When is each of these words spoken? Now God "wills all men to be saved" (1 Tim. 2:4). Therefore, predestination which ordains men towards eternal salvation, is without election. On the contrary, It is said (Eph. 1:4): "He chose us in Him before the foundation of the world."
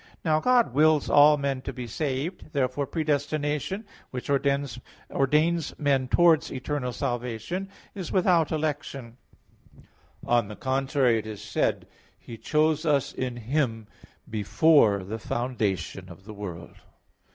Now 0.25 0.39
God 0.39 0.73
"wills 0.73 1.11
all 1.11 1.37
men 1.37 1.61
to 1.61 1.71
be 1.71 1.85
saved" 1.85 2.37
(1 2.37 2.37
Tim. 2.45 2.49
2:4). 2.49 2.51
Therefore, 2.53 2.87
predestination 2.87 3.85
which 4.09 4.31
ordains 4.31 5.75
men 5.77 6.07
towards 6.07 6.51
eternal 6.51 6.91
salvation, 6.91 7.69
is 7.93 8.11
without 8.11 8.51
election. 8.51 9.17
On 10.25 10.47
the 10.47 10.55
contrary, 10.55 11.19
It 11.19 11.27
is 11.27 11.39
said 11.43 11.83
(Eph. 11.83 11.83
1:4): 11.83 11.87
"He 12.17 12.37
chose 12.39 12.83
us 12.87 13.13
in 13.13 13.35
Him 13.35 13.85
before 14.27 15.03
the 15.03 15.19
foundation 15.19 16.09
of 16.09 16.23
the 16.23 16.33
world." 16.33 16.77